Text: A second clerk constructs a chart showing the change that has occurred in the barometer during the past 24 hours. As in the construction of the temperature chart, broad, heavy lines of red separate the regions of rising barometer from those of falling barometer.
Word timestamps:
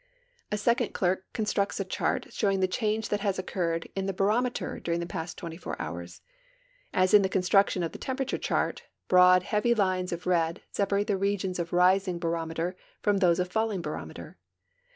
A 0.51 0.57
second 0.57 0.95
clerk 0.95 1.25
constructs 1.31 1.79
a 1.79 1.85
chart 1.85 2.33
showing 2.33 2.59
the 2.59 2.67
change 2.67 3.09
that 3.09 3.19
has 3.19 3.37
occurred 3.37 3.87
in 3.95 4.07
the 4.07 4.13
barometer 4.13 4.79
during 4.79 4.99
the 4.99 5.05
past 5.05 5.37
24 5.37 5.79
hours. 5.79 6.21
As 6.91 7.13
in 7.13 7.21
the 7.21 7.29
construction 7.29 7.83
of 7.83 7.91
the 7.91 7.99
temperature 7.99 8.39
chart, 8.39 8.81
broad, 9.07 9.43
heavy 9.43 9.75
lines 9.75 10.11
of 10.11 10.25
red 10.25 10.63
separate 10.71 11.05
the 11.05 11.17
regions 11.17 11.59
of 11.59 11.71
rising 11.71 12.17
barometer 12.17 12.75
from 13.03 13.17
those 13.17 13.39
of 13.39 13.51
falling 13.51 13.83
barometer. 13.83 14.37